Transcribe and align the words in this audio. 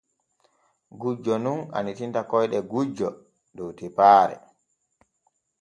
Gujjo 0.99 1.33
nun 1.43 1.59
annitinta 1.77 2.21
koyɗe 2.31 2.59
gujjo 2.71 3.09
dow 3.55 3.69
tepaare. 3.77 4.35